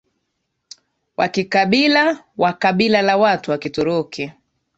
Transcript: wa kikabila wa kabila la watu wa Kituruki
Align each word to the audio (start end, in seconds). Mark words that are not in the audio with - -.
wa 1.17 1.27
kikabila 1.27 2.23
wa 2.37 2.53
kabila 2.53 3.01
la 3.01 3.17
watu 3.17 3.51
wa 3.51 3.57
Kituruki 3.57 4.31